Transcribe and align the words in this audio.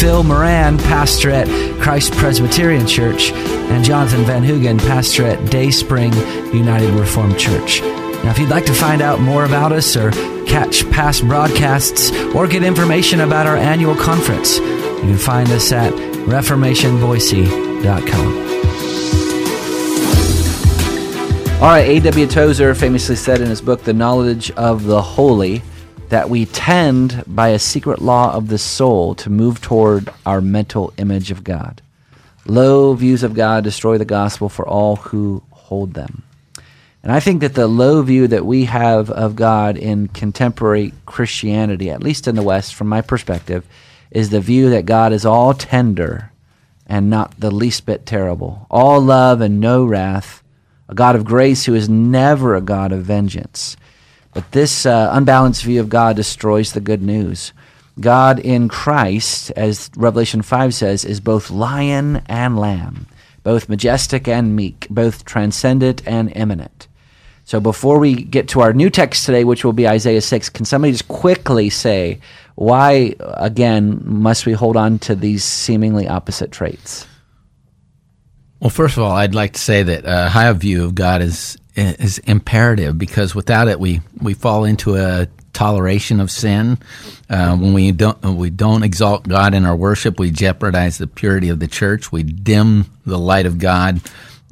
Phil 0.00 0.22
Moran, 0.22 0.78
pastor 0.78 1.30
at 1.30 1.48
Christ 1.80 2.12
Presbyterian 2.12 2.86
Church, 2.86 3.32
and 3.32 3.84
Jonathan 3.84 4.24
Van 4.24 4.42
Hugen, 4.42 4.78
pastor 4.78 5.26
at 5.26 5.50
Dayspring 5.50 6.12
United 6.52 6.90
Reformed 6.90 7.38
Church. 7.38 7.80
Now, 7.80 8.30
if 8.30 8.38
you'd 8.38 8.50
like 8.50 8.66
to 8.66 8.74
find 8.74 9.02
out 9.02 9.20
more 9.20 9.44
about 9.44 9.72
us 9.72 9.96
or 9.96 10.10
catch 10.46 10.88
past 10.90 11.26
broadcasts 11.26 12.12
or 12.34 12.46
get 12.46 12.62
information 12.62 13.20
about 13.20 13.46
our 13.46 13.56
annual 13.56 13.94
conference, 13.94 14.58
you 14.58 15.00
can 15.00 15.18
find 15.18 15.48
us 15.50 15.72
at 15.72 15.92
reformationboise.com. 15.92 18.52
All 21.62 21.68
right, 21.68 21.88
A.W. 21.88 22.26
Tozer 22.26 22.74
famously 22.74 23.14
said 23.14 23.40
in 23.40 23.48
his 23.48 23.60
book, 23.60 23.84
The 23.84 23.92
Knowledge 23.92 24.50
of 24.52 24.84
the 24.84 25.00
Holy, 25.00 25.62
that 26.12 26.28
we 26.28 26.44
tend 26.44 27.24
by 27.26 27.48
a 27.48 27.58
secret 27.58 28.02
law 28.02 28.34
of 28.34 28.48
the 28.48 28.58
soul 28.58 29.14
to 29.14 29.30
move 29.30 29.62
toward 29.62 30.10
our 30.26 30.42
mental 30.42 30.92
image 30.98 31.30
of 31.30 31.42
God. 31.42 31.80
Low 32.44 32.92
views 32.92 33.22
of 33.22 33.32
God 33.32 33.64
destroy 33.64 33.96
the 33.96 34.04
gospel 34.04 34.50
for 34.50 34.68
all 34.68 34.96
who 34.96 35.42
hold 35.48 35.94
them. 35.94 36.22
And 37.02 37.12
I 37.12 37.18
think 37.18 37.40
that 37.40 37.54
the 37.54 37.66
low 37.66 38.02
view 38.02 38.28
that 38.28 38.44
we 38.44 38.66
have 38.66 39.10
of 39.10 39.36
God 39.36 39.78
in 39.78 40.08
contemporary 40.08 40.92
Christianity, 41.06 41.88
at 41.88 42.02
least 42.02 42.28
in 42.28 42.34
the 42.34 42.42
West, 42.42 42.74
from 42.74 42.88
my 42.88 43.00
perspective, 43.00 43.64
is 44.10 44.28
the 44.28 44.42
view 44.42 44.68
that 44.68 44.84
God 44.84 45.14
is 45.14 45.24
all 45.24 45.54
tender 45.54 46.30
and 46.86 47.08
not 47.08 47.40
the 47.40 47.50
least 47.50 47.86
bit 47.86 48.04
terrible, 48.04 48.66
all 48.70 49.00
love 49.00 49.40
and 49.40 49.60
no 49.60 49.82
wrath, 49.82 50.42
a 50.90 50.94
God 50.94 51.16
of 51.16 51.24
grace 51.24 51.64
who 51.64 51.74
is 51.74 51.88
never 51.88 52.54
a 52.54 52.60
God 52.60 52.92
of 52.92 53.02
vengeance. 53.02 53.78
But 54.34 54.50
this 54.52 54.86
uh, 54.86 55.10
unbalanced 55.12 55.62
view 55.62 55.80
of 55.80 55.88
God 55.88 56.16
destroys 56.16 56.72
the 56.72 56.80
good 56.80 57.02
news. 57.02 57.52
God 58.00 58.38
in 58.38 58.68
Christ, 58.68 59.50
as 59.50 59.90
Revelation 59.96 60.42
5 60.42 60.74
says, 60.74 61.04
is 61.04 61.20
both 61.20 61.50
lion 61.50 62.22
and 62.26 62.58
lamb, 62.58 63.06
both 63.42 63.68
majestic 63.68 64.26
and 64.26 64.56
meek, 64.56 64.86
both 64.88 65.24
transcendent 65.24 66.02
and 66.06 66.32
immanent. 66.34 66.88
So 67.44 67.60
before 67.60 67.98
we 67.98 68.14
get 68.14 68.48
to 68.48 68.60
our 68.60 68.72
new 68.72 68.88
text 68.88 69.26
today, 69.26 69.44
which 69.44 69.64
will 69.64 69.72
be 69.72 69.86
Isaiah 69.88 70.22
6, 70.22 70.48
can 70.50 70.64
somebody 70.64 70.92
just 70.92 71.08
quickly 71.08 71.68
say, 71.68 72.20
why, 72.54 73.14
again, 73.20 74.00
must 74.04 74.46
we 74.46 74.52
hold 74.52 74.76
on 74.76 74.98
to 75.00 75.14
these 75.14 75.44
seemingly 75.44 76.08
opposite 76.08 76.52
traits? 76.52 77.06
Well, 78.60 78.70
first 78.70 78.96
of 78.96 79.02
all, 79.02 79.12
I'd 79.12 79.34
like 79.34 79.54
to 79.54 79.60
say 79.60 79.82
that 79.82 80.04
a 80.06 80.28
high 80.30 80.52
view 80.52 80.84
of 80.84 80.94
God 80.94 81.20
is 81.20 81.58
is 81.74 82.18
imperative 82.18 82.98
because 82.98 83.34
without 83.34 83.68
it, 83.68 83.80
we, 83.80 84.00
we 84.20 84.34
fall 84.34 84.64
into 84.64 84.96
a 84.96 85.28
toleration 85.52 86.20
of 86.20 86.30
sin. 86.30 86.78
Uh, 87.28 87.56
when 87.56 87.72
we 87.72 87.92
don't 87.92 88.20
we 88.36 88.50
don't 88.50 88.82
exalt 88.82 89.28
God 89.28 89.54
in 89.54 89.64
our 89.64 89.76
worship, 89.76 90.18
we 90.18 90.30
jeopardize 90.30 90.98
the 90.98 91.06
purity 91.06 91.48
of 91.48 91.60
the 91.60 91.68
church. 91.68 92.10
We 92.10 92.22
dim 92.22 92.86
the 93.06 93.18
light 93.18 93.46
of 93.46 93.58
God. 93.58 94.00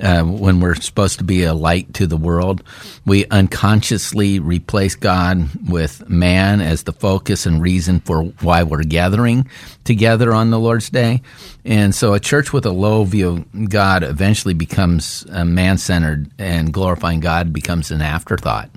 Uh, 0.01 0.23
when 0.23 0.61
we're 0.61 0.75
supposed 0.75 1.19
to 1.19 1.25
be 1.25 1.45
a 1.45 1.53
light 1.53 1.93
to 1.95 2.07
the 2.07 2.17
world, 2.17 2.63
we 3.05 3.27
unconsciously 3.27 4.39
replace 4.39 4.95
God 4.95 5.49
with 5.69 6.09
man 6.09 6.61
as 6.61 6.85
the 6.85 6.93
focus 6.93 7.47
and 7.47 7.61
reason 7.61 8.01
for 8.01 8.23
why 8.41 8.63
we're 8.63 8.83
gathering 8.83 9.49
together 9.85 10.33
on 10.33 10.51
the 10.51 10.59
Lord's 10.59 10.91
Day. 10.91 11.23
And 11.65 11.95
so 11.95 12.15
a 12.15 12.21
church 12.21 12.53
with 12.53 12.65
a 12.65 12.71
low 12.71 13.05
view 13.05 13.29
of 13.29 13.69
God 13.69 14.03
eventually 14.03 14.55
becomes 14.55 15.27
man 15.27 15.79
centered, 15.79 16.31
and 16.39 16.73
glorifying 16.73 17.21
God 17.21 17.53
becomes 17.53 17.91
an 17.91 18.01
afterthought. 18.01 18.71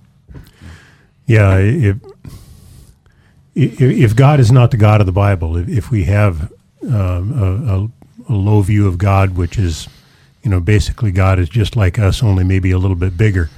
Yeah, 1.25 1.57
if, 1.57 1.97
if 3.55 4.15
God 4.15 4.39
is 4.39 4.51
not 4.51 4.71
the 4.71 4.77
God 4.77 4.99
of 4.99 5.05
the 5.05 5.13
Bible, 5.13 5.57
if, 5.57 5.91
we 5.91 6.03
have 6.05 6.51
um, 6.83 7.89
a, 8.27 8.31
a, 8.33 8.35
low 8.35 8.61
view 8.61 8.87
of 8.87 8.97
God, 8.97 9.37
which 9.37 9.57
is, 9.57 9.87
you 10.43 10.49
know, 10.49 10.59
basically 10.59 11.11
God 11.11 11.39
is 11.39 11.49
just 11.49 11.75
like 11.75 11.97
us, 11.97 12.21
only 12.21 12.43
maybe 12.43 12.71
a 12.71 12.77
little 12.77 12.95
bit 12.95 13.17
bigger, 13.17 13.49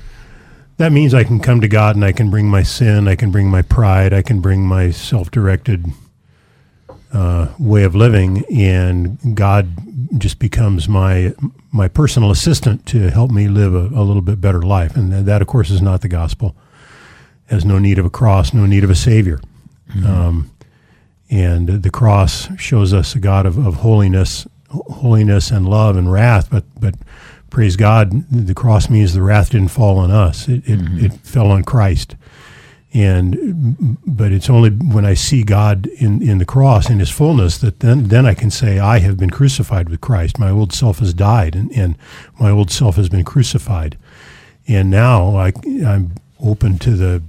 that 0.77 0.91
means 0.91 1.13
I 1.13 1.23
can 1.23 1.39
come 1.39 1.61
to 1.61 1.67
God 1.67 1.95
and 1.95 2.03
I 2.03 2.11
can 2.11 2.29
bring 2.29 2.47
my 2.47 2.63
sin, 2.63 3.07
I 3.07 3.15
can 3.15 3.31
bring 3.31 3.49
my 3.49 3.61
pride, 3.61 4.13
I 4.13 4.21
can 4.21 4.41
bring 4.41 4.65
my 4.65 4.91
self 4.91 5.31
directed 5.31 5.85
uh, 7.13 7.53
way 7.57 7.83
of 7.83 7.95
living, 7.95 8.43
and 8.53 9.35
God 9.35 9.69
just 10.17 10.37
becomes 10.37 10.89
my 10.89 11.33
my 11.71 11.87
personal 11.87 12.31
assistant 12.31 12.85
to 12.87 13.09
help 13.09 13.31
me 13.31 13.47
live 13.47 13.73
a, 13.73 13.87
a 13.99 14.03
little 14.03 14.21
bit 14.21 14.41
better 14.41 14.61
life. 14.61 14.95
And 14.95 15.11
that, 15.11 15.41
of 15.41 15.47
course, 15.47 15.69
is 15.69 15.81
not 15.81 16.01
the 16.01 16.07
gospel. 16.07 16.55
Has 17.47 17.63
no 17.63 17.79
need 17.79 17.99
of 17.99 18.05
a 18.05 18.09
cross, 18.09 18.53
no 18.53 18.65
need 18.65 18.83
of 18.83 18.89
a 18.89 18.95
savior. 18.95 19.39
Mm-hmm. 19.89 20.05
Um, 20.05 20.51
and 21.29 21.67
the 21.83 21.89
cross 21.89 22.49
shows 22.57 22.93
us 22.93 23.15
a 23.15 23.19
God 23.19 23.45
of, 23.45 23.57
of 23.57 23.75
holiness, 23.75 24.47
holiness 24.87 25.51
and 25.51 25.67
love 25.67 25.97
and 25.97 26.11
wrath. 26.11 26.49
But 26.49 26.63
but 26.79 26.95
praise 27.49 27.75
God, 27.75 28.29
the 28.31 28.55
cross 28.55 28.89
means 28.89 29.13
the 29.13 29.21
wrath 29.21 29.51
didn't 29.51 29.69
fall 29.69 29.97
on 29.97 30.11
us; 30.11 30.47
it 30.47 30.67
it, 30.67 30.79
mm-hmm. 30.79 31.05
it 31.05 31.13
fell 31.13 31.51
on 31.51 31.63
Christ 31.63 32.15
and 32.95 33.97
but 34.07 34.31
it's 34.31 34.49
only 34.49 34.69
when 34.69 35.03
I 35.03 35.15
see 35.15 35.43
God 35.43 35.87
in, 35.97 36.21
in 36.21 36.37
the 36.37 36.45
cross 36.45 36.89
in 36.89 36.99
His 36.99 37.09
fullness 37.09 37.57
that 37.57 37.81
then 37.81 38.07
then 38.07 38.25
I 38.25 38.33
can 38.33 38.49
say 38.49 38.79
I 38.79 38.99
have 38.99 39.17
been 39.17 39.29
crucified 39.29 39.89
with 39.89 39.99
Christ. 39.99 40.39
My 40.39 40.49
old 40.49 40.71
self 40.71 40.99
has 40.99 41.13
died, 41.13 41.55
and, 41.55 41.69
and 41.73 41.97
my 42.39 42.49
old 42.49 42.71
self 42.71 42.95
has 42.95 43.09
been 43.09 43.25
crucified, 43.25 43.97
and 44.65 44.89
now 44.89 45.35
I 45.35 45.51
I'm 45.85 46.13
open 46.41 46.79
to 46.79 46.91
the 46.91 47.21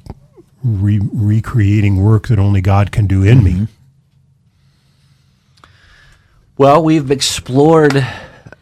re- 0.63 1.01
recreating 1.13 1.97
work 1.97 2.29
that 2.29 2.39
only 2.39 2.61
God 2.61 2.93
can 2.93 3.09
do 3.09 3.25
in 3.25 3.41
mm-hmm. 3.41 3.63
me. 3.63 3.69
Well, 6.59 6.83
we've 6.83 7.11
explored 7.11 8.07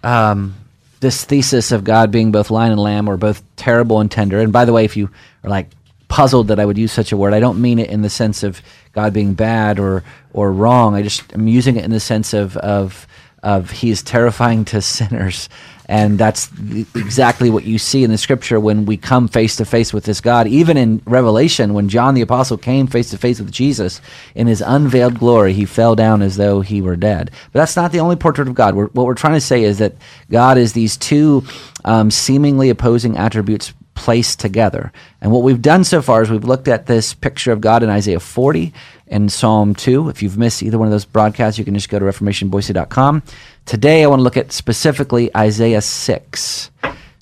um, 0.02 0.56
this 1.00 1.24
thesis 1.24 1.70
of 1.70 1.84
God 1.84 2.10
being 2.10 2.32
both 2.32 2.50
lion 2.50 2.72
and 2.72 2.80
lamb, 2.80 3.08
or 3.08 3.16
both 3.16 3.42
terrible 3.56 4.00
and 4.00 4.10
tender. 4.10 4.40
And 4.40 4.52
by 4.52 4.64
the 4.64 4.72
way, 4.72 4.84
if 4.84 4.96
you 4.96 5.10
are 5.44 5.50
like 5.50 5.68
puzzled 6.14 6.48
that 6.48 6.60
I 6.60 6.64
would 6.64 6.78
use 6.78 6.92
such 6.92 7.10
a 7.10 7.16
word. 7.16 7.34
I 7.34 7.40
don't 7.40 7.60
mean 7.60 7.80
it 7.80 7.90
in 7.90 8.02
the 8.02 8.08
sense 8.08 8.44
of 8.44 8.62
God 8.92 9.12
being 9.12 9.34
bad 9.34 9.80
or 9.80 10.04
or 10.32 10.52
wrong. 10.52 10.94
I 10.94 11.02
just 11.02 11.32
am 11.32 11.48
using 11.48 11.76
it 11.76 11.84
in 11.84 11.90
the 11.90 11.98
sense 11.98 12.32
of 12.32 12.56
of 12.58 13.06
of 13.44 13.70
He 13.70 13.90
is 13.90 14.02
terrifying 14.02 14.64
to 14.66 14.80
sinners, 14.82 15.48
and 15.86 16.18
that's 16.18 16.50
exactly 16.94 17.50
what 17.50 17.64
you 17.64 17.78
see 17.78 18.02
in 18.02 18.10
the 18.10 18.18
Scripture 18.18 18.58
when 18.58 18.86
we 18.86 18.96
come 18.96 19.28
face 19.28 19.56
to 19.56 19.64
face 19.64 19.92
with 19.92 20.04
this 20.04 20.20
God. 20.20 20.46
Even 20.46 20.76
in 20.76 21.02
Revelation, 21.04 21.74
when 21.74 21.88
John 21.88 22.14
the 22.14 22.22
Apostle 22.22 22.56
came 22.56 22.86
face 22.86 23.10
to 23.10 23.18
face 23.18 23.38
with 23.38 23.52
Jesus 23.52 24.00
in 24.34 24.46
His 24.46 24.62
unveiled 24.62 25.18
glory, 25.18 25.52
he 25.52 25.66
fell 25.66 25.94
down 25.94 26.22
as 26.22 26.36
though 26.36 26.62
he 26.62 26.80
were 26.80 26.96
dead. 26.96 27.30
But 27.52 27.60
that's 27.60 27.76
not 27.76 27.92
the 27.92 28.00
only 28.00 28.16
portrait 28.16 28.48
of 28.48 28.54
God. 28.54 28.74
We're, 28.74 28.86
what 28.88 29.06
we're 29.06 29.14
trying 29.14 29.34
to 29.34 29.40
say 29.40 29.62
is 29.62 29.78
that 29.78 29.94
God 30.30 30.58
is 30.58 30.72
these 30.72 30.96
two 30.96 31.44
um, 31.84 32.10
seemingly 32.10 32.70
opposing 32.70 33.16
attributes 33.16 33.74
placed 33.94 34.40
together. 34.40 34.92
And 35.20 35.32
what 35.32 35.42
we've 35.42 35.62
done 35.62 35.84
so 35.84 36.02
far 36.02 36.22
is 36.22 36.30
we've 36.30 36.44
looked 36.44 36.68
at 36.68 36.86
this 36.86 37.14
picture 37.14 37.52
of 37.52 37.60
God 37.60 37.82
in 37.82 37.90
Isaiah 37.90 38.20
40 38.20 38.72
and 39.08 39.30
Psalm 39.30 39.74
2. 39.74 40.08
If 40.08 40.22
you've 40.22 40.38
missed 40.38 40.62
either 40.62 40.78
one 40.78 40.88
of 40.88 40.92
those 40.92 41.04
broadcasts, 41.04 41.58
you 41.58 41.64
can 41.64 41.74
just 41.74 41.88
go 41.88 41.98
to 41.98 42.04
reformationboise.com. 42.04 43.22
Today, 43.66 44.02
I 44.02 44.06
want 44.06 44.20
to 44.20 44.24
look 44.24 44.36
at 44.36 44.52
specifically 44.52 45.34
Isaiah 45.36 45.80
6. 45.80 46.70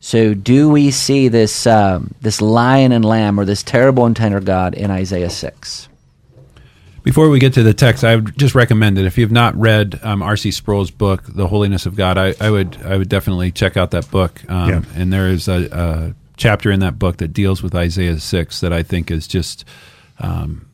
So, 0.01 0.35
do 0.35 0.69
we 0.69 0.91
see 0.91 1.29
this, 1.29 1.67
um, 1.67 2.15
this 2.21 2.41
lion 2.41 2.91
and 2.91 3.05
lamb 3.05 3.39
or 3.39 3.45
this 3.45 3.63
terrible 3.63 4.05
and 4.05 4.17
tender 4.17 4.41
God 4.41 4.75
in 4.75 4.91
Isaiah 4.91 5.31
6? 5.31 5.89
Before 7.05 7.29
we 7.31 7.41
get 7.41 7.55
to 7.55 7.63
the 7.63 7.75
text, 7.75 8.05
I 8.05 8.17
would 8.17 8.37
just 8.39 8.55
recommend 8.55 8.97
that 8.97 9.05
if 9.05 9.19
you've 9.19 9.33
not 9.33 9.57
read 9.57 9.99
um, 10.03 10.23
R.C. 10.23 10.53
Sproul's 10.53 10.93
book, 10.93 11.25
"The 11.27 11.49
Holiness 11.49 11.85
of 11.85 11.97
God," 11.97 12.17
I, 12.17 12.35
I, 12.41 12.51
would 12.51 12.79
I 12.85 12.97
would 12.97 13.09
definitely 13.09 13.51
check 13.51 13.77
out 13.77 13.91
that 13.91 14.09
book. 14.11 14.41
Um, 14.49 14.69
yeah. 14.69 14.83
And 14.95 15.13
there 15.13 15.29
is 15.29 15.49
a, 15.49 15.69
a 15.73 16.15
chapter 16.37 16.71
in 16.71 16.81
that 16.81 16.99
book 16.99 17.19
that 17.19 17.33
deals 17.33 17.63
with 17.63 17.75
Isaiah 17.75 18.19
6 18.19 18.61
that 18.61 18.73
I 18.73 18.83
think 18.83 19.11
is 19.11 19.27
just 19.27 19.65
um, 20.19 20.69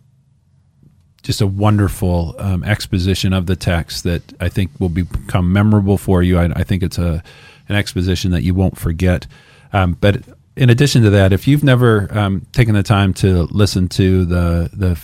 just 1.23 1.41
a 1.41 1.47
wonderful 1.47 2.35
um, 2.39 2.65
exposition 2.65 3.33
of 3.33 3.47
the 3.47 3.57
text 3.57 4.05
that 4.05 4.23
I 4.41 4.49
think 4.49 4.71
will 4.79 4.89
become 4.89 5.53
memorable 5.53 5.99
for 5.99 6.23
you. 6.23 6.39
I, 6.39 6.47
I 6.55 6.65
think 6.65 6.83
it's 6.83 6.99
a 6.99 7.23
an 7.69 7.77
exposition 7.77 8.31
that 8.31 8.43
you 8.43 8.55
won't 8.55 8.79
forget. 8.79 9.27
Um, 9.75 9.99
but 10.01 10.23
in 10.57 10.71
addition 10.71 11.03
to 11.03 11.11
that, 11.11 11.33
if 11.33 11.47
you've 11.47 11.63
never 11.63 12.09
um, 12.17 12.47
taken 12.53 12.75
the 12.75 12.83
time 12.83 13.13
to 13.15 13.43
listen 13.45 13.89
to 13.89 14.25
the 14.25 14.71
the 14.73 14.99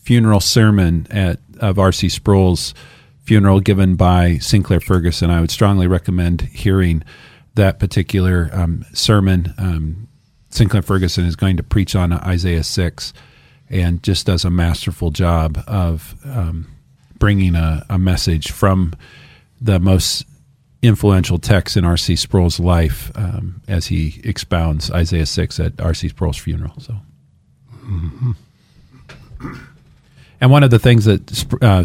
funeral 0.00 0.40
sermon 0.40 1.06
at 1.10 1.38
of 1.60 1.78
R.C. 1.78 2.08
Sproul's 2.08 2.74
funeral 3.22 3.60
given 3.60 3.94
by 3.96 4.38
Sinclair 4.38 4.80
Ferguson, 4.80 5.30
I 5.30 5.40
would 5.40 5.50
strongly 5.50 5.86
recommend 5.86 6.42
hearing 6.42 7.02
that 7.54 7.78
particular 7.78 8.50
um, 8.52 8.84
sermon. 8.92 9.54
Um, 9.58 10.08
Sinclair 10.50 10.82
Ferguson 10.82 11.24
is 11.24 11.36
going 11.36 11.56
to 11.56 11.62
preach 11.62 11.94
on 11.94 12.12
Isaiah 12.12 12.64
6 12.64 13.12
and 13.68 14.02
just 14.02 14.26
does 14.26 14.44
a 14.44 14.50
masterful 14.50 15.10
job 15.10 15.62
of 15.66 16.16
um, 16.24 16.66
bringing 17.18 17.54
a, 17.54 17.86
a, 17.88 17.98
message 17.98 18.50
from 18.50 18.92
the 19.60 19.78
most 19.78 20.26
influential 20.82 21.38
text 21.38 21.76
in 21.76 21.84
R.C. 21.84 22.16
Sproul's 22.16 22.58
life 22.58 23.12
um, 23.14 23.62
as 23.68 23.86
he 23.86 24.20
expounds 24.24 24.90
Isaiah 24.90 25.26
6 25.26 25.60
at 25.60 25.80
R.C. 25.80 26.08
Sproul's 26.08 26.38
funeral. 26.38 26.74
So. 26.78 26.96
Mm-hmm. 27.84 28.32
And 30.40 30.50
one 30.50 30.64
of 30.64 30.70
the 30.70 30.78
things 30.78 31.04
that 31.04 31.62
uh, 31.62 31.84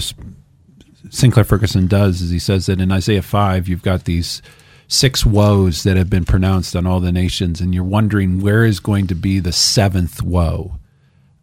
Sinclair 1.10 1.46
Ferguson 1.46 1.88
does 1.88 2.22
is 2.22 2.32
he 2.32 2.40
says 2.40 2.66
that 2.68 2.80
in 2.80 2.92
Isaiah 2.92 3.22
5, 3.22 3.68
you've 3.68 3.84
got 3.84 4.06
these 4.06 4.42
six 4.88 5.26
woes 5.26 5.84
that 5.84 5.98
have 5.98 6.10
been 6.10 6.26
pronounced 6.26 6.76
on 6.76 6.86
all 6.86 7.00
the 7.00 7.12
nations, 7.12 7.62
and 7.62 7.74
you're 7.74 7.84
wondering 7.84 8.42
where 8.42 8.66
is 8.66 8.80
going 8.80 9.08
to 9.08 9.16
be 9.16 9.40
the 9.40 9.52
seventh 9.52 10.22
woe, 10.22 10.76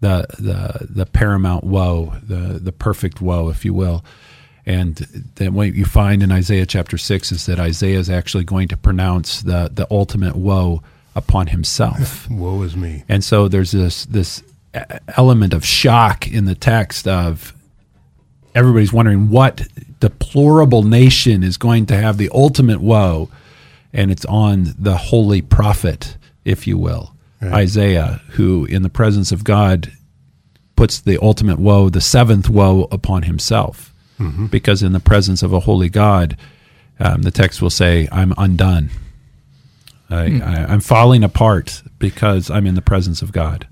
the 0.00 0.26
the 0.38 0.86
the 0.88 1.06
paramount 1.06 1.64
woe, 1.64 2.14
the 2.22 2.58
the 2.58 2.72
perfect 2.72 3.20
woe, 3.20 3.48
if 3.48 3.64
you 3.64 3.74
will. 3.74 4.04
And 4.64 4.96
then 5.36 5.54
what 5.54 5.74
you 5.74 5.84
find 5.84 6.22
in 6.22 6.30
Isaiah 6.30 6.66
chapter 6.66 6.96
six 6.96 7.32
is 7.32 7.46
that 7.46 7.58
Isaiah 7.58 7.98
is 7.98 8.08
actually 8.08 8.44
going 8.44 8.68
to 8.68 8.76
pronounce 8.76 9.42
the 9.42 9.70
the 9.72 9.86
ultimate 9.90 10.36
woe 10.36 10.82
upon 11.14 11.48
himself. 11.48 12.30
woe 12.30 12.62
is 12.62 12.76
me. 12.76 13.04
And 13.08 13.24
so 13.24 13.48
there's 13.48 13.72
this 13.72 14.06
this 14.06 14.42
element 15.16 15.52
of 15.52 15.64
shock 15.66 16.28
in 16.28 16.44
the 16.46 16.54
text 16.54 17.06
of 17.06 17.54
everybody's 18.54 18.92
wondering 18.92 19.28
what 19.28 19.66
deplorable 20.00 20.82
nation 20.82 21.42
is 21.42 21.56
going 21.56 21.86
to 21.86 21.96
have 21.96 22.18
the 22.18 22.30
ultimate 22.32 22.80
woe, 22.80 23.30
and 23.92 24.10
it's 24.10 24.24
on 24.26 24.74
the 24.78 24.96
holy 24.96 25.42
prophet, 25.42 26.16
if 26.44 26.66
you 26.66 26.78
will, 26.78 27.14
right. 27.40 27.52
Isaiah, 27.52 28.20
who 28.30 28.64
in 28.64 28.82
the 28.82 28.88
presence 28.88 29.32
of 29.32 29.44
God 29.44 29.92
puts 30.76 31.00
the 31.00 31.18
ultimate 31.22 31.58
woe, 31.58 31.88
the 31.88 32.00
seventh 32.00 32.48
woe, 32.48 32.88
upon 32.90 33.22
himself. 33.22 33.94
Mm-hmm. 34.18 34.46
Because 34.46 34.82
in 34.82 34.92
the 34.92 35.00
presence 35.00 35.42
of 35.42 35.52
a 35.52 35.60
holy 35.60 35.88
God, 35.88 36.36
um, 37.00 37.22
the 37.22 37.30
text 37.30 37.60
will 37.60 37.70
say, 37.70 38.08
I'm 38.12 38.34
undone. 38.38 38.90
I, 40.08 40.14
mm. 40.28 40.42
I, 40.42 40.64
I'm 40.64 40.80
falling 40.80 41.24
apart 41.24 41.82
because 41.98 42.50
I'm 42.50 42.66
in 42.66 42.74
the 42.74 42.82
presence 42.82 43.22
of 43.22 43.32
God. 43.32 43.66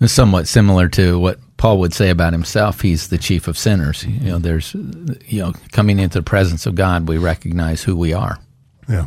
It's 0.00 0.12
somewhat 0.12 0.46
similar 0.46 0.88
to 0.90 1.18
what 1.18 1.38
Paul 1.58 1.80
would 1.80 1.92
say 1.92 2.08
about 2.08 2.32
himself. 2.32 2.80
He's 2.80 3.08
the 3.08 3.18
chief 3.18 3.48
of 3.48 3.58
sinners. 3.58 4.04
You 4.04 4.30
know, 4.30 4.38
there's, 4.38 4.74
you 4.74 5.42
know, 5.42 5.52
coming 5.72 5.98
into 5.98 6.20
the 6.20 6.22
presence 6.22 6.64
of 6.64 6.76
God, 6.76 7.08
we 7.08 7.18
recognize 7.18 7.82
who 7.82 7.96
we 7.96 8.14
are. 8.14 8.38
Yeah. 8.88 9.06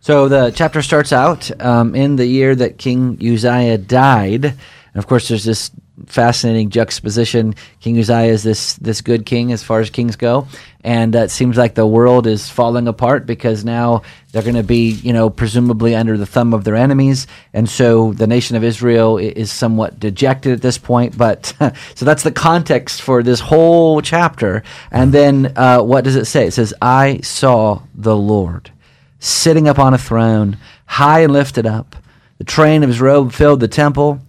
So 0.00 0.28
the 0.28 0.52
chapter 0.52 0.80
starts 0.80 1.12
out 1.12 1.50
um, 1.60 1.94
in 1.94 2.16
the 2.16 2.24
year 2.24 2.54
that 2.54 2.78
King 2.78 3.18
Uzziah 3.20 3.78
died. 3.78 4.44
And 4.44 4.56
of 4.94 5.06
course, 5.06 5.28
there's 5.28 5.44
this 5.44 5.70
fascinating 6.06 6.70
juxtaposition. 6.70 7.54
King 7.80 7.98
Uzziah 7.98 8.32
is 8.32 8.44
this 8.44 8.74
this 8.76 9.00
good 9.00 9.26
king 9.26 9.52
as 9.52 9.62
far 9.62 9.80
as 9.80 9.90
kings 9.90 10.16
go, 10.16 10.46
and 10.84 11.16
uh, 11.16 11.20
it 11.20 11.30
seems 11.30 11.56
like 11.56 11.74
the 11.74 11.86
world 11.86 12.26
is 12.26 12.48
falling 12.48 12.86
apart 12.86 13.26
because 13.26 13.64
now 13.64 14.02
they're 14.30 14.42
going 14.42 14.54
to 14.54 14.62
be, 14.62 14.90
you 14.90 15.12
know, 15.12 15.28
presumably 15.28 15.94
under 15.94 16.16
the 16.16 16.26
thumb 16.26 16.54
of 16.54 16.64
their 16.64 16.76
enemies, 16.76 17.26
and 17.52 17.68
so 17.68 18.12
the 18.12 18.26
nation 18.26 18.56
of 18.56 18.62
Israel 18.62 19.18
is 19.18 19.50
somewhat 19.50 19.98
dejected 19.98 20.52
at 20.52 20.62
this 20.62 20.78
point. 20.78 21.18
But 21.18 21.52
so 21.94 22.04
that's 22.04 22.22
the 22.22 22.32
context 22.32 23.02
for 23.02 23.22
this 23.22 23.40
whole 23.40 24.00
chapter. 24.00 24.62
And 24.90 25.12
then 25.12 25.52
uh, 25.56 25.82
what 25.82 26.04
does 26.04 26.16
it 26.16 26.26
say? 26.26 26.46
It 26.46 26.52
says, 26.52 26.72
"I 26.80 27.20
saw 27.22 27.82
the 27.94 28.16
Lord 28.16 28.70
sitting 29.18 29.66
upon 29.66 29.94
a 29.94 29.98
throne, 29.98 30.58
high 30.86 31.20
and 31.20 31.32
lifted 31.32 31.66
up." 31.66 31.96
The 32.38 32.44
train 32.44 32.84
of 32.84 32.88
his 32.88 33.00
robe 33.00 33.32
filled 33.32 33.60
the 33.60 33.68
temple. 33.68 34.20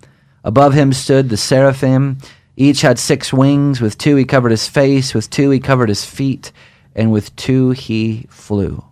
Above 0.44 0.74
him 0.74 0.94
stood 0.94 1.30
the 1.30 1.38
seraphim. 1.38 2.18
Each 2.60 2.82
had 2.82 3.00
six 3.00 3.32
wings. 3.32 3.80
With 3.80 3.98
two 3.98 4.18
he 4.18 4.26
covered 4.26 4.52
his 4.52 4.68
face, 4.68 5.14
with 5.14 5.30
two 5.30 5.50
he 5.50 5.60
covered 5.62 5.88
his 5.88 6.04
feet, 6.04 6.52
and 6.94 7.10
with 7.10 7.34
two 7.38 7.72
he 7.72 8.28
flew. 8.30 8.84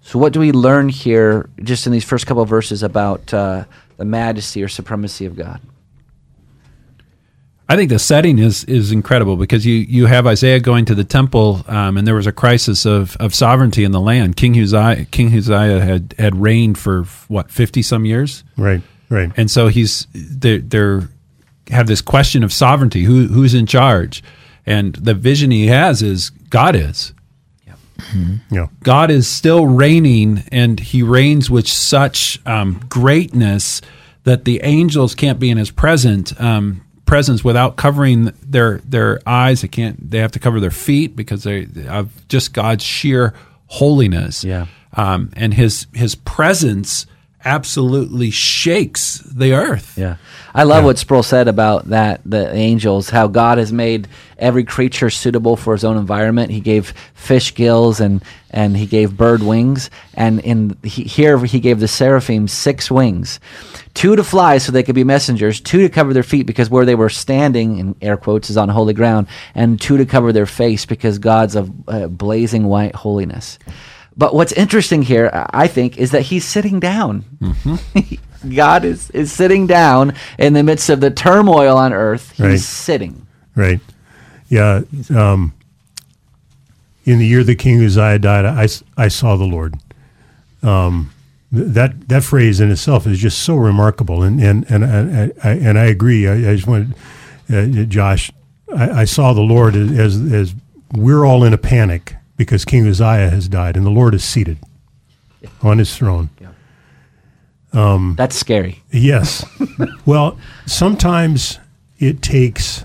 So, 0.00 0.18
what 0.18 0.32
do 0.32 0.40
we 0.40 0.50
learn 0.50 0.88
here 0.88 1.48
just 1.62 1.86
in 1.86 1.92
these 1.92 2.04
first 2.04 2.26
couple 2.26 2.42
of 2.42 2.48
verses 2.48 2.82
about 2.82 3.32
uh, 3.32 3.66
the 3.98 4.04
majesty 4.04 4.64
or 4.64 4.68
supremacy 4.68 5.26
of 5.26 5.36
God? 5.36 5.60
I 7.68 7.76
think 7.76 7.88
the 7.88 8.00
setting 8.00 8.40
is 8.40 8.64
is 8.64 8.90
incredible 8.90 9.36
because 9.36 9.64
you, 9.64 9.76
you 9.76 10.06
have 10.06 10.26
Isaiah 10.26 10.58
going 10.58 10.84
to 10.86 10.94
the 10.96 11.04
temple, 11.04 11.64
um, 11.68 11.96
and 11.96 12.08
there 12.08 12.16
was 12.16 12.26
a 12.26 12.32
crisis 12.32 12.84
of, 12.84 13.16
of 13.18 13.32
sovereignty 13.32 13.84
in 13.84 13.92
the 13.92 14.00
land. 14.00 14.36
King 14.36 14.60
Uzziah, 14.60 15.06
King 15.12 15.32
Uzziah 15.32 15.80
had, 15.80 16.16
had 16.18 16.34
reigned 16.34 16.78
for 16.78 17.04
what 17.28 17.52
fifty 17.52 17.80
some 17.80 18.04
years, 18.04 18.42
right? 18.56 18.82
Right. 19.08 19.30
And 19.36 19.48
so 19.48 19.68
he's 19.68 20.08
they 20.12 20.58
they're 20.58 21.08
have 21.70 21.86
this 21.86 22.00
question 22.00 22.42
of 22.42 22.52
sovereignty. 22.52 23.04
Who 23.04 23.28
who's 23.28 23.54
in 23.54 23.66
charge? 23.66 24.22
And 24.66 24.94
the 24.94 25.14
vision 25.14 25.50
he 25.50 25.66
has 25.66 26.02
is 26.02 26.30
God 26.48 26.74
is. 26.74 27.12
Mm-hmm. 27.98 28.54
Yeah. 28.54 28.68
God 28.82 29.10
is 29.10 29.28
still 29.28 29.66
reigning, 29.66 30.44
and 30.50 30.78
He 30.80 31.02
reigns 31.02 31.50
with 31.50 31.68
such 31.68 32.44
um, 32.46 32.80
greatness 32.88 33.80
that 34.24 34.44
the 34.44 34.60
angels 34.62 35.14
can't 35.14 35.38
be 35.38 35.50
in 35.50 35.58
His 35.58 35.70
present 35.70 36.38
um, 36.40 36.84
presence 37.06 37.44
without 37.44 37.76
covering 37.76 38.32
their 38.42 38.78
their 38.78 39.20
eyes. 39.26 39.62
They 39.62 39.68
can't. 39.68 40.10
They 40.10 40.18
have 40.18 40.32
to 40.32 40.38
cover 40.38 40.60
their 40.60 40.70
feet 40.70 41.14
because 41.16 41.44
they 41.44 41.66
have 41.86 42.26
just 42.28 42.52
God's 42.52 42.84
sheer 42.84 43.34
holiness. 43.66 44.44
Yeah. 44.44 44.66
Um, 44.94 45.30
and 45.36 45.54
His 45.54 45.86
His 45.94 46.14
presence 46.14 47.06
absolutely 47.44 48.30
shakes 48.30 49.18
the 49.18 49.52
earth. 49.52 49.96
Yeah. 49.96 50.16
I 50.54 50.62
love 50.62 50.82
yeah. 50.82 50.86
what 50.86 50.98
Sproul 50.98 51.24
said 51.24 51.48
about 51.48 51.86
that, 51.86 52.20
the 52.24 52.52
angels, 52.54 53.10
how 53.10 53.26
God 53.26 53.58
has 53.58 53.72
made 53.72 54.06
every 54.38 54.62
creature 54.62 55.10
suitable 55.10 55.56
for 55.56 55.72
his 55.72 55.84
own 55.84 55.96
environment. 55.96 56.52
He 56.52 56.60
gave 56.60 56.94
fish 57.14 57.54
gills 57.54 58.00
and, 58.00 58.22
and 58.50 58.76
he 58.76 58.86
gave 58.86 59.16
bird 59.16 59.42
wings. 59.42 59.90
And 60.14 60.38
in 60.40 60.76
he, 60.84 61.02
here 61.02 61.38
he 61.44 61.58
gave 61.58 61.80
the 61.80 61.88
seraphim 61.88 62.46
six 62.46 62.90
wings 62.90 63.40
two 63.94 64.16
to 64.16 64.24
fly 64.24 64.58
so 64.58 64.70
they 64.70 64.82
could 64.82 64.94
be 64.94 65.04
messengers, 65.04 65.60
two 65.60 65.82
to 65.82 65.88
cover 65.88 66.12
their 66.12 66.22
feet 66.22 66.46
because 66.46 66.68
where 66.68 66.84
they 66.84 66.94
were 66.94 67.08
standing, 67.08 67.78
in 67.78 67.96
air 68.02 68.16
quotes, 68.16 68.50
is 68.50 68.56
on 68.56 68.68
holy 68.68 68.92
ground, 68.92 69.26
and 69.54 69.80
two 69.80 69.96
to 69.96 70.06
cover 70.06 70.32
their 70.32 70.46
face 70.46 70.84
because 70.84 71.18
God's 71.18 71.54
of 71.56 71.70
uh, 71.88 72.08
blazing 72.08 72.64
white 72.64 72.94
holiness. 72.94 73.58
But 74.16 74.34
what's 74.34 74.52
interesting 74.52 75.02
here, 75.02 75.30
I 75.32 75.66
think, 75.66 75.98
is 75.98 76.12
that 76.12 76.22
he's 76.22 76.44
sitting 76.44 76.78
down. 76.78 77.24
Mm-hmm. 77.40 78.14
God 78.50 78.84
is, 78.84 79.10
is 79.10 79.32
sitting 79.32 79.66
down 79.66 80.14
in 80.38 80.52
the 80.52 80.62
midst 80.62 80.90
of 80.90 81.00
the 81.00 81.10
turmoil 81.10 81.76
on 81.76 81.92
earth. 81.92 82.32
He's 82.32 82.40
right. 82.40 82.60
sitting. 82.60 83.26
Right. 83.54 83.80
Yeah. 84.48 84.82
Um, 85.14 85.54
in 87.04 87.18
the 87.18 87.26
year 87.26 87.44
the 87.44 87.54
King 87.54 87.84
Uzziah 87.84 88.18
died, 88.18 88.44
I, 88.44 88.68
I 88.96 89.08
saw 89.08 89.36
the 89.36 89.44
Lord. 89.44 89.76
Um, 90.62 91.12
that 91.52 92.08
that 92.08 92.24
phrase 92.24 92.58
in 92.58 92.70
itself 92.72 93.06
is 93.06 93.18
just 93.18 93.38
so 93.38 93.54
remarkable, 93.54 94.22
and 94.22 94.40
and 94.40 94.64
and 94.68 94.84
and 94.84 95.32
I, 95.44 95.50
and 95.50 95.78
I 95.78 95.84
agree. 95.84 96.26
I, 96.26 96.34
I 96.34 96.56
just 96.56 96.66
wanted, 96.66 96.94
uh, 97.52 97.84
Josh, 97.84 98.32
I, 98.74 99.02
I, 99.02 99.04
saw 99.04 99.32
the 99.32 99.40
Lord 99.40 99.76
as 99.76 100.20
as 100.32 100.54
we're 100.92 101.24
all 101.24 101.44
in 101.44 101.52
a 101.52 101.58
panic 101.58 102.16
because 102.36 102.64
King 102.64 102.88
Uzziah 102.88 103.30
has 103.30 103.48
died 103.48 103.76
and 103.76 103.86
the 103.86 103.90
Lord 103.90 104.14
is 104.14 104.24
seated 104.24 104.58
on 105.62 105.78
his 105.78 105.96
throne. 105.96 106.30
Um, 107.74 108.14
That's 108.16 108.36
scary. 108.36 108.82
Yes. 108.90 109.44
well, 110.06 110.38
sometimes 110.66 111.58
it 111.98 112.22
takes 112.22 112.84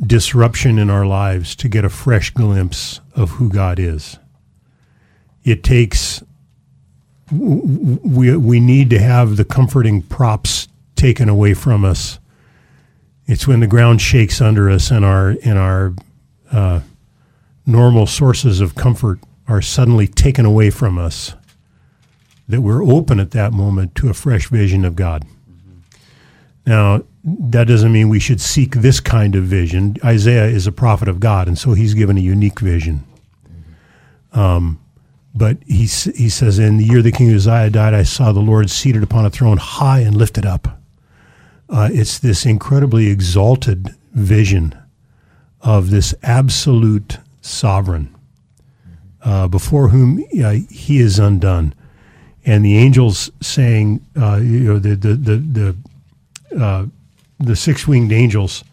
disruption 0.00 0.78
in 0.78 0.88
our 0.88 1.04
lives 1.04 1.54
to 1.56 1.68
get 1.68 1.84
a 1.84 1.90
fresh 1.90 2.30
glimpse 2.30 3.00
of 3.14 3.32
who 3.32 3.50
God 3.50 3.78
is. 3.78 4.18
It 5.44 5.62
takes 5.62 6.22
we 7.32 8.36
we 8.36 8.60
need 8.60 8.90
to 8.90 8.98
have 8.98 9.36
the 9.36 9.44
comforting 9.44 10.02
props 10.02 10.68
taken 10.96 11.28
away 11.28 11.54
from 11.54 11.84
us. 11.84 12.18
It's 13.26 13.46
when 13.46 13.60
the 13.60 13.66
ground 13.66 14.00
shakes 14.00 14.40
under 14.40 14.68
us 14.68 14.90
and 14.90 15.04
our 15.04 15.32
in 15.32 15.56
our 15.56 15.94
uh, 16.50 16.80
normal 17.66 18.06
sources 18.06 18.60
of 18.60 18.74
comfort 18.74 19.20
are 19.46 19.62
suddenly 19.62 20.06
taken 20.06 20.44
away 20.44 20.70
from 20.70 20.98
us, 20.98 21.34
that 22.50 22.60
we're 22.60 22.84
open 22.84 23.20
at 23.20 23.30
that 23.32 23.52
moment 23.52 23.94
to 23.96 24.08
a 24.08 24.14
fresh 24.14 24.48
vision 24.48 24.84
of 24.84 24.96
God. 24.96 25.24
Mm-hmm. 25.24 25.78
Now, 26.66 27.04
that 27.24 27.68
doesn't 27.68 27.92
mean 27.92 28.08
we 28.08 28.20
should 28.20 28.40
seek 28.40 28.76
this 28.76 29.00
kind 29.00 29.34
of 29.34 29.44
vision. 29.44 29.96
Isaiah 30.04 30.46
is 30.46 30.66
a 30.66 30.72
prophet 30.72 31.08
of 31.08 31.20
God, 31.20 31.48
and 31.48 31.58
so 31.58 31.74
he's 31.74 31.94
given 31.94 32.16
a 32.16 32.20
unique 32.20 32.60
vision. 32.60 33.04
Um, 34.32 34.80
but 35.34 35.58
he, 35.66 35.82
he 35.82 36.28
says, 36.28 36.58
In 36.58 36.78
the 36.78 36.84
year 36.84 37.02
the 37.02 37.12
king 37.12 37.28
of 37.30 37.36
Uzziah 37.36 37.70
died, 37.70 37.94
I 37.94 38.02
saw 38.02 38.32
the 38.32 38.40
Lord 38.40 38.70
seated 38.70 39.02
upon 39.02 39.26
a 39.26 39.30
throne 39.30 39.58
high 39.58 40.00
and 40.00 40.16
lifted 40.16 40.46
up. 40.46 40.80
Uh, 41.68 41.88
it's 41.92 42.18
this 42.18 42.44
incredibly 42.44 43.08
exalted 43.08 43.94
vision 44.12 44.76
of 45.60 45.90
this 45.90 46.14
absolute 46.22 47.18
sovereign, 47.42 48.14
uh, 49.22 49.46
before 49.46 49.88
whom 49.88 50.24
uh, 50.42 50.56
he 50.70 50.98
is 50.98 51.18
undone. 51.18 51.74
And 52.44 52.64
the 52.64 52.76
angels 52.76 53.30
saying, 53.40 54.04
uh, 54.20 54.36
you 54.36 54.60
know, 54.60 54.78
the 54.78 54.94
the 54.94 55.14
the 55.14 55.36
the, 56.50 56.62
uh, 56.62 56.86
the 57.38 57.56
six 57.56 57.86
winged 57.86 58.12
angels 58.12 58.64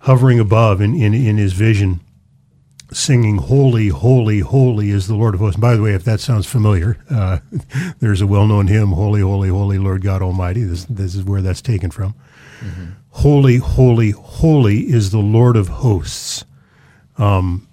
hovering 0.00 0.38
above 0.38 0.80
in, 0.80 0.94
in 0.94 1.14
in 1.14 1.36
his 1.36 1.52
vision, 1.52 2.00
singing, 2.92 3.38
"Holy, 3.38 3.88
holy, 3.88 4.40
holy 4.40 4.90
is 4.90 5.06
the 5.06 5.14
Lord 5.14 5.34
of 5.34 5.40
hosts." 5.40 5.60
By 5.60 5.76
the 5.76 5.82
way, 5.82 5.94
if 5.94 6.04
that 6.04 6.20
sounds 6.20 6.46
familiar, 6.46 6.98
uh, 7.10 7.38
there's 8.00 8.20
a 8.20 8.26
well-known 8.26 8.66
hymn, 8.66 8.92
"Holy, 8.92 9.20
holy, 9.20 9.48
holy, 9.48 9.78
Lord 9.78 10.02
God 10.02 10.22
Almighty." 10.22 10.64
This 10.64 10.84
this 10.86 11.14
is 11.14 11.24
where 11.24 11.42
that's 11.42 11.62
taken 11.62 11.90
from. 11.90 12.14
Mm-hmm. 12.60 12.84
Holy, 13.10 13.56
holy, 13.56 14.10
holy 14.10 14.90
is 14.90 15.10
the 15.10 15.18
Lord 15.18 15.56
of 15.56 15.68
hosts. 15.68 16.44
Um, 17.18 17.66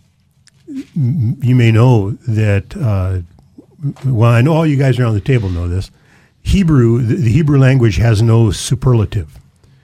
you 0.95 1.55
may 1.55 1.71
know 1.71 2.11
that 2.11 2.75
uh, 2.77 3.21
well, 4.05 4.31
I 4.31 4.41
know 4.41 4.53
all 4.53 4.65
you 4.65 4.77
guys 4.77 4.99
around 4.99 5.13
the 5.13 5.21
table 5.21 5.49
know 5.49 5.67
this. 5.67 5.91
Hebrew, 6.41 7.01
the, 7.01 7.15
the 7.15 7.31
Hebrew 7.31 7.57
language 7.57 7.97
has 7.97 8.21
no 8.21 8.51
superlative. 8.51 9.39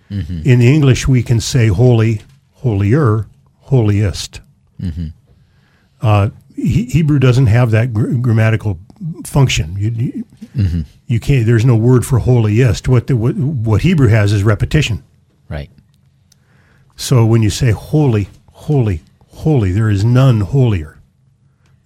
Mm-hmm. 0.09 0.41
In 0.43 0.61
English, 0.61 1.07
we 1.07 1.23
can 1.23 1.39
say 1.39 1.67
holy, 1.67 2.21
holier, 2.55 3.27
holiest. 3.61 4.41
Mm-hmm. 4.81 5.07
Uh, 6.01 6.29
he, 6.55 6.85
Hebrew 6.85 7.19
doesn't 7.19 7.47
have 7.47 7.71
that 7.71 7.93
gr- 7.93 8.13
grammatical 8.15 8.79
function. 9.25 9.75
You, 9.77 9.89
you, 9.89 10.25
mm-hmm. 10.55 10.81
you, 11.07 11.19
can't. 11.19 11.45
There's 11.45 11.65
no 11.65 11.75
word 11.75 12.05
for 12.05 12.19
holiest. 12.19 12.87
What, 12.87 13.07
the, 13.07 13.15
what 13.15 13.35
what 13.35 13.81
Hebrew 13.81 14.07
has 14.07 14.33
is 14.33 14.43
repetition. 14.43 15.03
Right. 15.47 15.69
So 16.95 17.25
when 17.25 17.41
you 17.41 17.49
say 17.49 17.71
holy, 17.71 18.27
holy, 18.51 19.01
holy, 19.27 19.71
there 19.71 19.89
is 19.89 20.03
none 20.03 20.41
holier. 20.41 20.98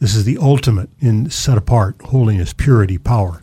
This 0.03 0.15
is 0.15 0.25
the 0.25 0.37
ultimate 0.37 0.89
in 0.99 1.29
set 1.29 1.57
apart 1.57 1.95
holiness, 2.03 2.51
purity, 2.51 2.97
power. 2.97 3.41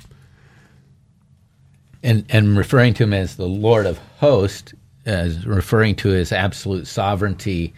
And 2.03 2.27
and 2.29 2.55
referring 2.55 2.93
to 2.95 3.05
him 3.05 3.15
as 3.15 3.37
the 3.37 3.49
Lord 3.49 3.87
of 3.87 3.97
Hosts, 4.19 4.75
as 5.07 5.47
referring 5.47 5.95
to 5.97 6.11
his 6.11 6.33
absolute 6.33 6.87
sovereignty 6.87 7.73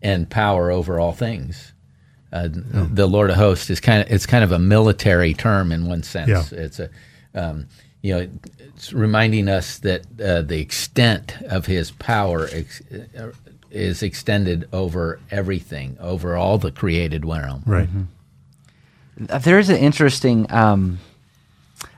and 0.00 0.30
power 0.30 0.70
over 0.70 0.98
all 0.98 1.12
things. 1.12 1.74
Uh. 2.32 2.48
The 2.50 3.06
Lord 3.06 3.28
of 3.28 3.36
Hosts 3.36 3.68
is 3.68 3.80
kind 3.80 4.02
of 4.02 4.10
it's 4.10 4.24
kind 4.24 4.42
of 4.42 4.50
a 4.50 4.58
military 4.58 5.34
term 5.34 5.70
in 5.70 5.84
one 5.84 6.02
sense. 6.02 6.52
Yeah. 6.52 6.58
It's 6.58 6.80
a 6.80 6.88
um, 7.34 7.66
you 8.00 8.14
know 8.14 8.28
it's 8.58 8.94
reminding 8.94 9.50
us 9.50 9.76
that 9.80 10.06
uh, 10.18 10.40
the 10.40 10.58
extent 10.58 11.36
of 11.50 11.66
his 11.66 11.90
power 11.90 12.48
ex- 12.50 12.80
uh, 13.14 13.32
is 13.70 14.02
extended 14.02 14.70
over 14.72 15.20
everything, 15.30 15.98
over 16.00 16.34
all 16.34 16.56
the 16.56 16.72
created 16.72 17.26
realm. 17.26 17.62
Right. 17.66 17.86
Mm-hmm. 17.86 18.04
There 19.16 19.58
is 19.58 19.68
an 19.68 19.76
interesting. 19.76 20.50
Um, 20.50 20.98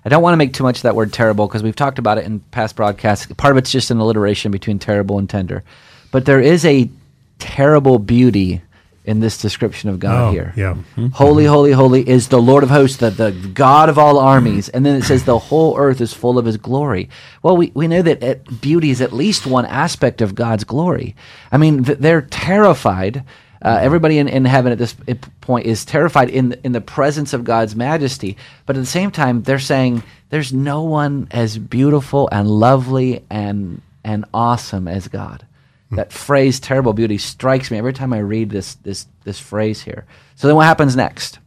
I 0.05 0.09
don't 0.09 0.23
want 0.23 0.35
to 0.35 0.37
make 0.37 0.53
too 0.53 0.65
much 0.65 0.77
of 0.79 0.83
that 0.83 0.95
word 0.95 1.13
terrible 1.13 1.47
because 1.47 1.63
we've 1.63 1.77
talked 1.77 1.99
about 1.99 2.19
it 2.19 2.25
in 2.25 2.41
past 2.41 2.77
broadcasts. 2.77 3.27
Part 3.35 3.53
of 3.53 3.59
it's 3.59 3.73
just 3.73 3.91
an 3.91 3.99
alliteration 3.99 4.51
between 4.51 4.79
terrible 4.79 5.19
and 5.19 5.29
tender, 5.29 5.63
but 6.11 6.27
there 6.27 6.41
is 6.41 6.65
a 6.65 6.91
terrible 7.39 7.99
beauty 7.99 8.63
in 9.05 9.21
this 9.21 9.37
description 9.37 9.91
of 9.91 9.99
God 9.99 10.29
oh, 10.29 10.33
here. 10.33 10.55
Yeah. 10.57 10.75
Mm-hmm. 10.75 11.09
Holy, 11.09 11.45
holy, 11.45 11.73
holy 11.73 12.09
is 12.09 12.29
the 12.29 12.41
Lord 12.41 12.63
of 12.63 12.71
hosts, 12.71 12.97
the, 12.97 13.11
the 13.11 13.33
God 13.33 13.91
of 13.91 13.99
all 13.99 14.19
armies. 14.19 14.71
And 14.71 14.85
then 14.85 14.97
it 14.97 15.03
says 15.03 15.25
the 15.25 15.39
whole 15.39 15.77
earth 15.77 16.01
is 16.01 16.15
full 16.15 16.39
of 16.39 16.47
his 16.47 16.57
glory. 16.57 17.11
Well, 17.43 17.57
we, 17.57 17.71
we 17.75 17.87
know 17.87 18.01
that 18.01 18.23
it, 18.23 18.61
beauty 18.63 18.89
is 18.89 19.03
at 19.03 19.13
least 19.13 19.47
one 19.47 19.67
aspect 19.67 20.23
of 20.23 20.35
God's 20.35 20.65
glory. 20.65 21.15
I 21.53 21.59
mean, 21.59 21.85
th- 21.85 21.99
they're 21.99 22.23
terrified 22.23 23.25
uh, 23.65 23.79
everybody 23.81 24.19
in, 24.19 24.29
in 24.29 24.45
heaven 24.45 24.73
at 24.73 24.79
this 24.79 24.95
point 25.41 25.67
is 25.67 25.87
terrified 25.87 26.29
in 26.29 26.51
the, 26.51 26.67
in 26.67 26.73
the 26.73 26.83
presence 26.83 27.33
of 27.33 27.45
God's 27.45 27.75
majesty. 27.75 28.37
But 28.67 28.77
at 28.77 28.81
the 28.81 28.87
same 28.87 29.11
time, 29.11 29.43
they're 29.43 29.59
saying 29.59 30.03
there's 30.29 30.53
no 30.53 30.83
one 30.83 31.29
as 31.31 31.57
beautiful 31.57 32.29
and 32.31 32.49
lovely 32.49 33.25
and 33.31 33.81
and 34.05 34.27
awesome 34.35 34.87
as 34.87 35.09
God. 35.09 35.47
Hmm. 35.89 35.97
That 35.97 36.13
phrase 36.13 36.61
"terrible 36.61 36.93
beauty" 36.93 37.17
strikes 37.17 37.71
me 37.71 37.79
every 37.79 37.95
time 37.95 38.13
I 38.13 38.19
read 38.19 38.51
this 38.51 38.75
this 38.77 39.07
this 39.25 39.41
phrase 39.41 39.81
here. 39.81 40.05
So 40.35 40.47
then, 40.47 40.57
what 40.57 40.67
happens 40.67 40.95
next? 40.95 41.39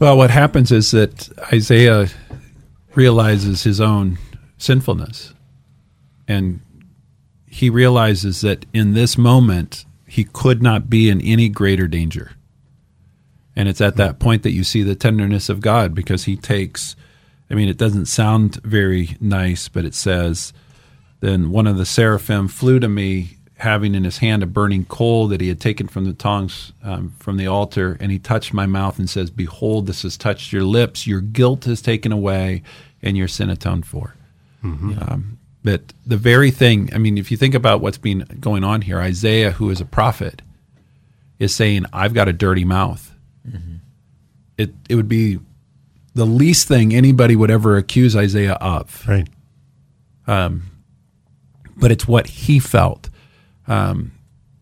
Well, 0.00 0.16
what 0.16 0.30
happens 0.30 0.72
is 0.72 0.90
that 0.90 1.28
Isaiah 1.52 2.08
realizes 2.94 3.62
his 3.62 3.80
own 3.80 4.18
sinfulness 4.58 5.32
and 6.26 6.60
he 7.56 7.70
realizes 7.70 8.42
that 8.42 8.66
in 8.74 8.92
this 8.92 9.16
moment 9.16 9.86
he 10.06 10.24
could 10.24 10.62
not 10.62 10.90
be 10.90 11.08
in 11.08 11.22
any 11.22 11.48
greater 11.48 11.88
danger. 11.88 12.32
And 13.56 13.66
it's 13.66 13.80
at 13.80 13.96
that 13.96 14.18
point 14.18 14.42
that 14.42 14.52
you 14.52 14.62
see 14.62 14.82
the 14.82 14.94
tenderness 14.94 15.48
of 15.48 15.62
God 15.62 15.94
because 15.94 16.24
he 16.24 16.36
takes, 16.36 16.96
I 17.48 17.54
mean, 17.54 17.70
it 17.70 17.78
doesn't 17.78 18.06
sound 18.06 18.56
very 18.56 19.16
nice, 19.22 19.70
but 19.70 19.86
it 19.86 19.94
says, 19.94 20.52
Then 21.20 21.48
one 21.48 21.66
of 21.66 21.78
the 21.78 21.86
seraphim 21.86 22.48
flew 22.48 22.78
to 22.78 22.90
me, 22.90 23.38
having 23.56 23.94
in 23.94 24.04
his 24.04 24.18
hand 24.18 24.42
a 24.42 24.46
burning 24.46 24.84
coal 24.84 25.26
that 25.28 25.40
he 25.40 25.48
had 25.48 25.58
taken 25.58 25.88
from 25.88 26.04
the 26.04 26.12
tongs 26.12 26.74
um, 26.82 27.14
from 27.18 27.38
the 27.38 27.46
altar, 27.46 27.96
and 28.00 28.12
he 28.12 28.18
touched 28.18 28.52
my 28.52 28.66
mouth 28.66 28.98
and 28.98 29.08
says, 29.08 29.30
Behold, 29.30 29.86
this 29.86 30.02
has 30.02 30.18
touched 30.18 30.52
your 30.52 30.64
lips, 30.64 31.06
your 31.06 31.22
guilt 31.22 31.66
is 31.66 31.80
taken 31.80 32.12
away, 32.12 32.62
and 33.00 33.16
your 33.16 33.28
sin 33.28 33.48
atoned 33.48 33.86
for. 33.86 34.14
Mm-hmm. 34.62 34.98
Um, 35.00 35.38
that 35.66 35.92
the 36.06 36.16
very 36.16 36.52
thing, 36.52 36.90
I 36.94 36.98
mean, 36.98 37.18
if 37.18 37.30
you 37.30 37.36
think 37.36 37.54
about 37.54 37.80
what's 37.80 37.98
been 37.98 38.20
going 38.40 38.62
on 38.62 38.82
here, 38.82 39.00
Isaiah, 39.00 39.50
who 39.50 39.68
is 39.70 39.80
a 39.80 39.84
prophet, 39.84 40.42
is 41.38 41.54
saying, 41.54 41.86
I've 41.92 42.14
got 42.14 42.28
a 42.28 42.32
dirty 42.32 42.64
mouth. 42.64 43.12
Mm-hmm. 43.46 43.76
It, 44.56 44.74
it 44.88 44.94
would 44.94 45.08
be 45.08 45.40
the 46.14 46.24
least 46.24 46.68
thing 46.68 46.94
anybody 46.94 47.34
would 47.34 47.50
ever 47.50 47.76
accuse 47.76 48.14
Isaiah 48.14 48.54
of. 48.54 49.04
Right. 49.08 49.28
Um, 50.28 50.70
but 51.76 51.90
it's 51.90 52.06
what 52.06 52.28
he 52.28 52.60
felt. 52.60 53.10
Um, 53.66 54.12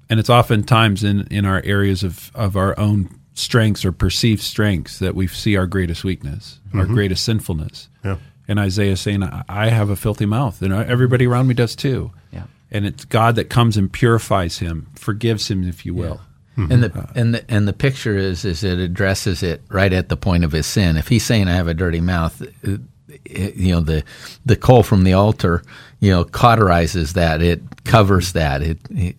and 0.08 0.18
it's 0.18 0.30
oftentimes 0.30 1.04
in, 1.04 1.26
in 1.30 1.44
our 1.44 1.60
areas 1.64 2.02
of, 2.02 2.32
of 2.34 2.56
our 2.56 2.78
own 2.78 3.10
strengths 3.34 3.84
or 3.84 3.92
perceived 3.92 4.40
strengths 4.40 5.00
that 5.00 5.14
we 5.14 5.26
see 5.26 5.54
our 5.56 5.66
greatest 5.66 6.02
weakness, 6.02 6.60
mm-hmm. 6.68 6.80
our 6.80 6.86
greatest 6.86 7.24
sinfulness. 7.24 7.88
Yeah 8.02 8.16
and 8.46 8.58
Isaiah 8.58 8.96
saying, 8.96 9.22
I 9.48 9.68
have 9.68 9.90
a 9.90 9.96
filthy 9.96 10.26
mouth, 10.26 10.60
and 10.62 10.72
everybody 10.72 11.26
around 11.26 11.46
me 11.46 11.54
does 11.54 11.74
too. 11.74 12.12
Yeah. 12.32 12.44
And 12.70 12.86
it's 12.86 13.04
God 13.04 13.36
that 13.36 13.50
comes 13.50 13.76
and 13.76 13.92
purifies 13.92 14.58
him, 14.58 14.88
forgives 14.96 15.50
him, 15.50 15.66
if 15.68 15.86
you 15.86 15.94
will. 15.94 16.20
Yeah. 16.20 16.64
Mm-hmm. 16.64 16.72
And 16.72 16.82
the 16.84 17.08
and 17.16 17.34
the 17.34 17.50
and 17.50 17.68
the 17.68 17.72
picture 17.72 18.16
is 18.16 18.44
is 18.44 18.62
it 18.62 18.78
addresses 18.78 19.42
it 19.42 19.62
right 19.70 19.92
at 19.92 20.08
the 20.08 20.16
point 20.16 20.44
of 20.44 20.52
his 20.52 20.66
sin. 20.66 20.96
If 20.96 21.08
he's 21.08 21.24
saying 21.24 21.48
I 21.48 21.54
have 21.54 21.66
a 21.66 21.74
dirty 21.74 22.00
mouth, 22.00 22.40
it, 22.62 22.80
it, 23.24 23.56
you 23.56 23.74
know 23.74 23.80
the 23.80 24.04
the 24.46 24.54
coal 24.54 24.84
from 24.84 25.02
the 25.02 25.14
altar, 25.14 25.62
you 25.98 26.12
know, 26.12 26.24
cauterizes 26.24 27.14
that. 27.14 27.42
It 27.42 27.84
covers 27.84 28.34
that. 28.34 28.62
It, 28.62 28.78
it 28.90 29.16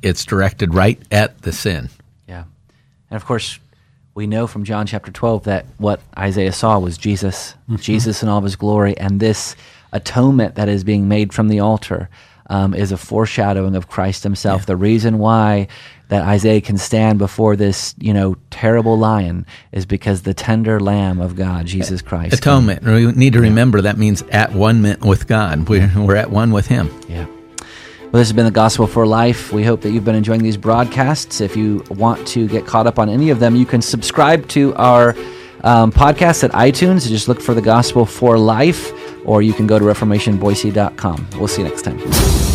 it's 0.00 0.24
directed 0.24 0.74
right 0.74 1.00
at 1.10 1.42
the 1.42 1.52
sin. 1.52 1.90
Yeah, 2.26 2.44
and 3.10 3.16
of 3.16 3.26
course, 3.26 3.58
we 4.14 4.26
know 4.26 4.46
from 4.46 4.64
John 4.64 4.86
chapter 4.86 5.10
12 5.10 5.44
that 5.44 5.66
what 5.78 6.00
Isaiah 6.18 6.52
saw 6.52 6.78
was 6.78 6.98
Jesus, 6.98 7.54
mm-hmm. 7.64 7.76
Jesus 7.76 8.22
in 8.22 8.28
all 8.28 8.38
of 8.38 8.44
his 8.44 8.56
glory, 8.56 8.96
and 8.98 9.20
this 9.20 9.56
atonement 9.92 10.54
that 10.56 10.68
is 10.68 10.84
being 10.84 11.08
made 11.08 11.32
from 11.32 11.48
the 11.48 11.60
altar 11.60 12.08
um, 12.50 12.74
is 12.74 12.92
a 12.92 12.96
foreshadowing 12.96 13.74
of 13.74 13.88
Christ 13.88 14.22
himself. 14.22 14.62
Yeah. 14.62 14.66
The 14.66 14.76
reason 14.76 15.18
why 15.18 15.68
that 16.08 16.22
Isaiah 16.24 16.60
can 16.60 16.76
stand 16.76 17.18
before 17.18 17.56
this, 17.56 17.94
you 17.98 18.12
know, 18.12 18.36
terrible 18.50 18.98
lion 18.98 19.46
is 19.70 19.86
because 19.86 20.22
the 20.22 20.34
tender 20.34 20.78
lamb 20.78 21.20
of 21.20 21.36
God, 21.36 21.64
Jesus 21.64 22.02
Christ. 22.02 22.34
Atonement. 22.34 22.84
We 22.84 23.10
need 23.12 23.32
to 23.32 23.40
remember 23.40 23.80
that 23.80 23.96
means 23.96 24.20
at 24.30 24.52
one 24.52 24.82
with 25.00 25.26
God. 25.26 25.66
We're, 25.70 25.90
we're 25.96 26.16
at 26.16 26.30
one 26.30 26.52
with 26.52 26.66
him. 26.66 26.90
Yeah. 27.08 27.26
Well, 28.12 28.20
this 28.20 28.28
has 28.28 28.36
been 28.36 28.44
the 28.44 28.50
Gospel 28.50 28.86
for 28.86 29.06
Life. 29.06 29.54
We 29.54 29.64
hope 29.64 29.80
that 29.80 29.90
you've 29.92 30.04
been 30.04 30.14
enjoying 30.14 30.42
these 30.42 30.58
broadcasts. 30.58 31.40
If 31.40 31.56
you 31.56 31.82
want 31.88 32.28
to 32.28 32.46
get 32.46 32.66
caught 32.66 32.86
up 32.86 32.98
on 32.98 33.08
any 33.08 33.30
of 33.30 33.40
them, 33.40 33.56
you 33.56 33.64
can 33.64 33.80
subscribe 33.80 34.46
to 34.48 34.74
our 34.74 35.16
um, 35.64 35.90
podcast 35.90 36.44
at 36.44 36.50
iTunes. 36.50 37.08
Just 37.08 37.26
look 37.26 37.40
for 37.40 37.54
the 37.54 37.62
Gospel 37.62 38.04
for 38.04 38.36
Life, 38.36 38.92
or 39.26 39.40
you 39.40 39.54
can 39.54 39.66
go 39.66 39.78
to 39.78 39.84
reformationboise.com. 39.86 41.28
We'll 41.38 41.48
see 41.48 41.62
you 41.62 41.68
next 41.68 41.82
time. 41.82 42.51